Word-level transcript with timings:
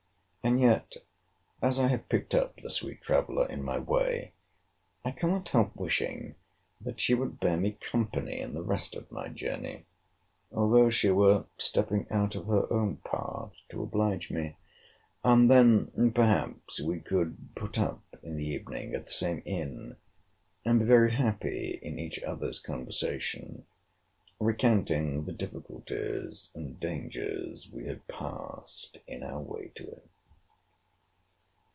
And 0.43 0.59
yet, 0.59 0.95
as 1.61 1.77
I 1.79 1.85
have 1.89 2.09
picked 2.09 2.33
up 2.33 2.55
the 2.59 2.71
sweet 2.71 3.03
traveller 3.03 3.45
in 3.47 3.61
my 3.63 3.77
way, 3.77 4.31
I 5.05 5.11
cannot 5.11 5.47
help 5.49 5.75
wishing 5.75 6.33
that 6.83 6.99
she 6.99 7.13
would 7.13 7.39
bear 7.39 7.57
me 7.57 7.73
company 7.73 8.39
in 8.39 8.55
the 8.55 8.63
rest 8.63 8.95
of 8.95 9.11
my 9.11 9.27
journey, 9.27 9.85
although 10.51 10.89
she 10.89 11.11
were 11.11 11.45
stepping 11.59 12.07
out 12.09 12.33
of 12.33 12.47
her 12.47 12.73
own 12.73 12.97
path 13.05 13.61
to 13.69 13.83
oblige 13.83 14.31
me. 14.31 14.55
And 15.23 15.47
then, 15.49 16.11
perhaps, 16.15 16.81
we 16.81 17.01
could 17.01 17.49
put 17.53 17.77
up 17.77 18.01
in 18.23 18.35
the 18.37 18.47
evening 18.47 18.95
at 18.95 19.05
the 19.05 19.11
same 19.11 19.43
inn; 19.45 19.95
and 20.65 20.79
be 20.79 20.85
very 20.85 21.11
happy 21.11 21.77
in 21.83 21.99
each 21.99 22.17
other's 22.23 22.59
conversation; 22.59 23.67
recounting 24.39 25.25
the 25.25 25.33
difficulties 25.33 26.49
and 26.55 26.79
dangers 26.79 27.69
we 27.71 27.85
had 27.85 28.07
passed 28.07 28.97
in 29.05 29.21
our 29.21 29.39
way 29.39 29.71
to 29.75 29.83
it. 29.87 30.07